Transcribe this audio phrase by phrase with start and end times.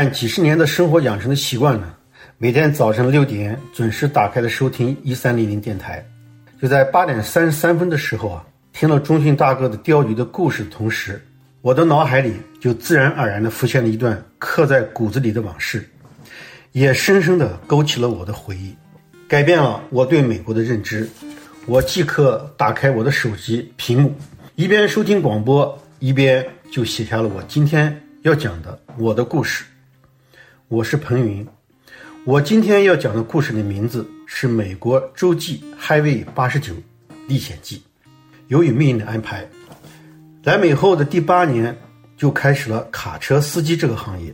[0.00, 1.94] 按几十年的生活养成的习惯呢，
[2.38, 6.02] 每天早晨六点准时打开的收听一三零零电台。
[6.58, 8.42] 就在八点三十三分的时候啊，
[8.72, 11.22] 听了中信大哥的钓鱼的故事同时，
[11.60, 15.86] 我的脑海里就自然而然地浮现了一段刻在骨子里的往事，
[16.72, 18.74] 也深深地勾起了我的回忆，
[19.28, 21.06] 改变了我对美国的认知。
[21.66, 24.14] 我即刻打开我的手机屏幕，
[24.54, 26.42] 一边收听广播，一边
[26.72, 29.62] 就写下了我今天要讲的我的故事。
[30.70, 31.44] 我是彭云，
[32.24, 36.72] 我今天要讲的故事的名字是《美国洲际 Highway 八十九
[37.26, 37.78] 历险记》。
[38.46, 39.44] 由于命运的安排，
[40.44, 41.76] 来美后的第八年
[42.16, 44.32] 就开始了卡车司机这个行业，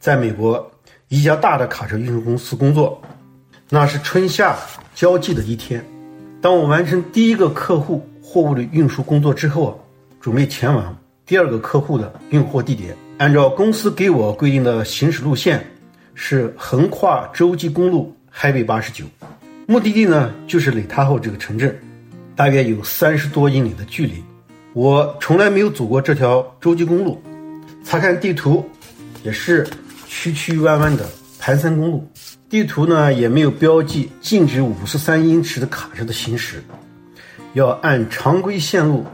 [0.00, 0.72] 在美国
[1.08, 2.98] 一家大的卡车运输公司工作。
[3.68, 4.56] 那是春夏
[4.94, 5.84] 交际的一天。
[6.40, 9.78] 当我完成第一个客户货物的运输工作之后，
[10.18, 12.96] 准备前往第二个客户的运货地点。
[13.18, 15.64] 按照公司给我规定的行驶路线，
[16.14, 19.04] 是横跨洲际公路 Highway 八十九，
[19.66, 21.76] 目的地呢就是雷塔后这个城镇，
[22.36, 24.22] 大约有三十多英里的距离。
[24.72, 27.20] 我从来没有走过这条洲际公路，
[27.82, 28.64] 查看地图，
[29.24, 29.66] 也是
[30.06, 31.04] 曲曲弯弯的
[31.40, 32.08] 盘山公路。
[32.48, 36.62] 地图呢也没有标记禁止五十三英尺的卡车的行驶，
[37.54, 39.04] 要按常规线路，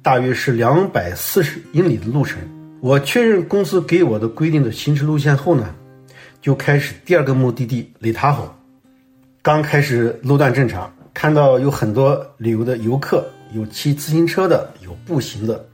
[0.00, 2.38] 大约是两百四十英里的路程。
[2.82, 5.72] 我确认公司给我的规定的行驶路线后呢，
[6.40, 8.52] 就开始第二个目的地雷塔后。
[9.40, 15.64] 刚开始路段正常，看到有很多旅游的游客，有骑自行车的，有步行的，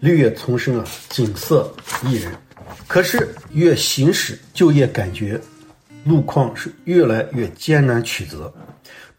[0.00, 1.72] 绿叶丛生啊，景色
[2.02, 2.32] 宜人。
[2.88, 5.40] 可是越行驶就越感觉。
[6.04, 8.52] 路况是越来越艰难曲折，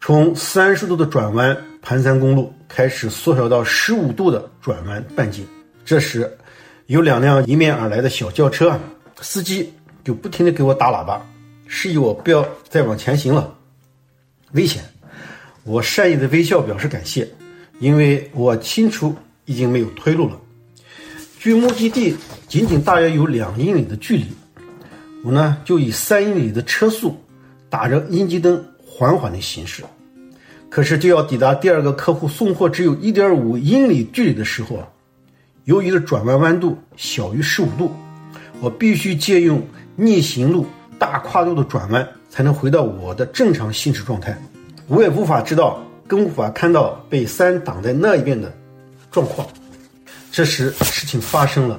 [0.02, 5.46] 从三十度的转弯盘山公路开始缩小到十五度的转弯半径。
[5.82, 6.30] 这时，
[6.88, 8.74] 有两辆迎面而来的小轿车，
[9.20, 9.70] 司机
[10.02, 11.20] 就不停地给我打喇叭，
[11.66, 13.54] 示意我不要再往前行了，
[14.52, 14.82] 危险。
[15.64, 17.28] 我善意的微笑表示感谢，
[17.78, 20.40] 因为我清楚已经没有退路了，
[21.38, 22.16] 距目的地
[22.48, 24.24] 仅仅大约有两英里的距离。
[25.22, 27.14] 我呢，就以三英里的车速，
[27.68, 29.84] 打着应急灯缓缓的行驶。
[30.70, 34.88] 可是就要抵达第二个客户送货只有一点五英里距离的时候啊，
[35.68, 37.92] 由于的转弯弯度小于十五度，
[38.58, 39.62] 我必须借用
[39.96, 40.66] 逆行路
[40.98, 44.34] 大跨度的转弯才能回到我的正常行驶状态。
[44.86, 48.50] 我也无法知道，更无法看到被三挡在那一边的
[49.10, 49.46] 状况。
[50.32, 51.78] 这时事情发生了，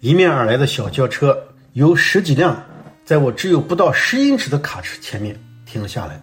[0.00, 1.38] 迎面而来的小轿车。
[1.74, 2.60] 有十几辆，
[3.04, 6.20] 在我只有不到十英尺的卡车前面停了下来，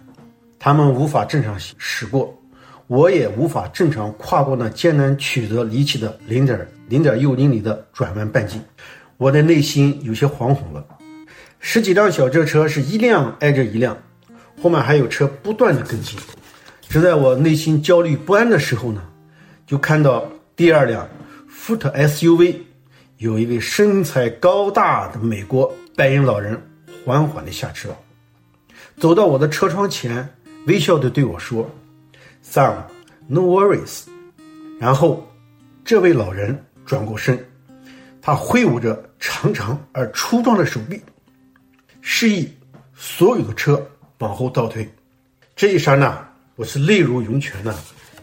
[0.58, 2.38] 他们无法正常驶过，
[2.86, 8.60] 我也无法正常跨过那艰难曲折离奇的零点零点六英里的转弯半径，
[9.16, 10.84] 我的内心有些惶恐了。
[11.58, 13.96] 十几辆小轿车是一辆挨着一辆，
[14.60, 16.18] 后面还有车不断的跟进。
[16.88, 19.02] 就在我内心焦虑不安的时候呢，
[19.66, 21.08] 就看到第二辆
[21.48, 22.56] 福特 SUV。
[23.18, 26.60] 有一位身材高大的美国白人老人
[27.04, 27.90] 缓缓地下车，
[28.98, 30.28] 走到我的车窗前，
[30.66, 31.70] 微笑地对我说
[32.52, 32.74] ：“Son,
[33.28, 34.02] no worries。”
[34.78, 35.26] 然后，
[35.82, 37.42] 这位老人转过身，
[38.20, 41.00] 他挥舞着长长而粗壮的手臂，
[42.02, 42.46] 示意
[42.94, 43.82] 所有的车
[44.18, 44.86] 往后倒退。
[45.56, 47.74] 这一刹那，我是泪如涌泉呐，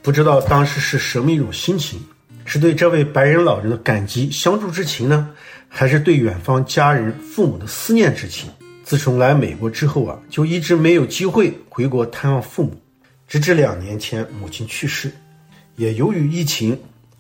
[0.04, 2.00] 不知道当时是什么一种心情。
[2.46, 5.30] 是对这位白人老人的感激相助之情呢，
[5.68, 8.50] 还是对远方家人父母的思念之情？
[8.84, 12.76] 自从来美国之后啊，就一直没有机会回国探望父母，
[13.30, 15.12] 直至两年前母亲去世，
[15.76, 16.76] 也由于疫情，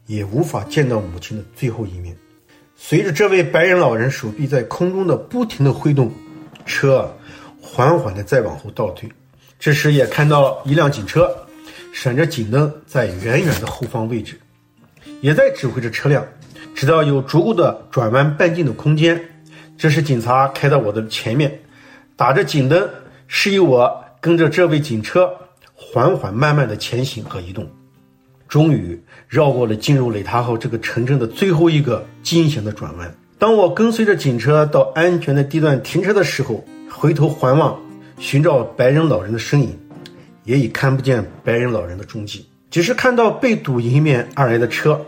[0.08, 2.16] 也无法见到母亲的最后一面。
[2.75, 6.12] 随着这位白人老人手臂在空中的不停的挥动，
[6.66, 7.16] 车
[7.62, 9.08] 缓缓的再往后倒退。
[9.59, 11.32] 这时也看到一辆警车，
[11.94, 14.40] 闪着警灯在远远的后方位置。
[15.22, 16.26] 也在指挥着车辆，
[16.73, 19.23] 直到有足够的转弯半径的空间。
[19.78, 21.59] 这时，警察开到我的前面，
[22.16, 22.90] 打着警灯，
[23.28, 25.29] 示意我跟着这位警车
[25.79, 27.66] 缓缓慢慢的前行和移动。
[28.47, 33.16] 终于绕过了进入雷塔号这个城镇的最后一个惊险的转弯。
[33.37, 37.79] 当我跟随着警车到安全的地段停车的时候，回头环望，
[38.17, 39.78] 寻找白人老人的身影，
[40.43, 42.46] 也已看不见白人老人的踪迹。
[42.70, 44.99] 只是看到被堵迎面而来的车，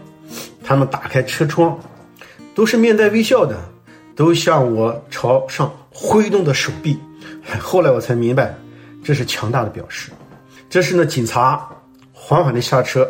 [0.63, 1.77] 他们打开车窗，
[2.55, 3.59] 都是面带微笑的，
[4.15, 6.97] 都向我朝上挥动的手臂。
[7.59, 8.55] 后来我才明白，
[9.03, 10.11] 这是强大的表示。
[10.71, 11.67] 这时呢，警察
[12.13, 13.05] 缓缓地下车，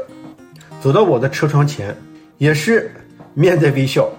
[0.82, 1.96] 走到我的车窗前，
[2.40, 2.92] 也是
[3.36, 4.10] 面带微笑，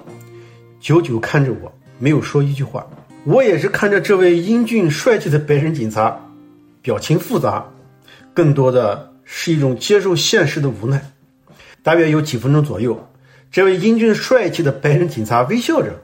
[0.80, 2.86] 久久看着我，没有说一句话。
[3.24, 6.16] 我也是看着这位英俊帅气的白人警察，
[6.82, 7.66] 表情复杂，
[8.32, 11.04] 更多的是一种接受现实的无奈。
[11.82, 12.96] 大约有几分钟左右，
[13.50, 16.00] 这位英俊帅气的白人警察微笑着，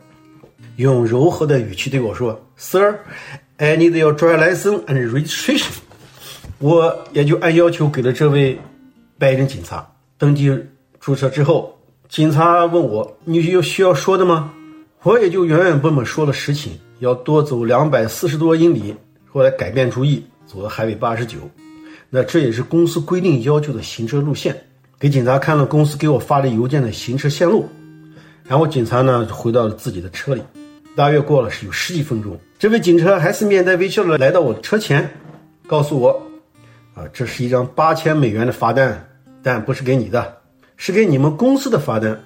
[0.75, 2.99] 用柔和的语气对我说：“Sir,
[3.59, 5.69] I need your driver license and registration。”
[6.59, 8.59] 我也就按要求给了这位
[9.19, 10.53] 白人警察登记
[10.99, 11.79] 注册之后，
[12.09, 14.53] 警察问我：“你有需要说的吗？”
[15.05, 16.73] 我也就原原本本说了实情。
[16.99, 18.93] 要多走两百四十多英里，
[19.31, 21.39] 后来改变主意，走了海尾八十九。
[22.11, 24.65] 那这也是公司规定要求的行车路线。
[24.99, 27.69] 给警察看了公司给我发的邮件的行车线路，
[28.43, 30.43] 然后警察呢回到了自己的车里。
[30.97, 35.09] 大约过了是有十几分钟，这位警察还是面带微笑的来到我的车前，
[35.69, 36.21] 告诉我
[36.99, 39.09] ：“啊，这是一张八千美元的罚单，
[39.41, 40.39] 但不是给你的，
[40.77, 42.21] 是给你们公司的罚单。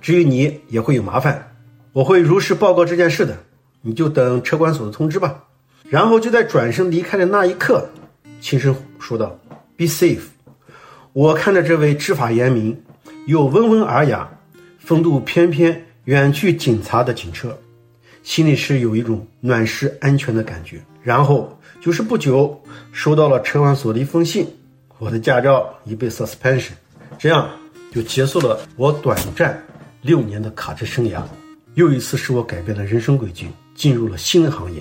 [0.00, 1.54] 至于你也会有麻烦，
[1.92, 3.36] 我会如实报告这件事的。”
[3.86, 5.44] 你就等车管所的通知吧。
[5.90, 7.86] 然后就在转身离开的那一刻，
[8.40, 9.38] 轻声说道
[9.76, 10.22] ：“Be safe。”
[11.12, 12.82] 我看着这位执法严明
[13.26, 14.26] 又温文尔雅、
[14.78, 17.54] 风度翩翩远去警察的警车，
[18.24, 20.82] 心里是有一种暖湿安全的感觉。
[21.00, 22.60] 然后就是不久
[22.90, 24.44] 收到了车管所的一封信，
[24.98, 26.72] 我的驾照已被 suspension，
[27.16, 27.48] 这样
[27.92, 29.62] 就结束了我短暂
[30.02, 31.22] 六年的卡车生涯。
[31.74, 33.46] 又一次使我改变了人生轨迹。
[33.74, 34.80] 进入了新的行业，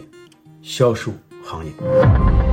[0.62, 1.12] 销售
[1.44, 2.53] 行业。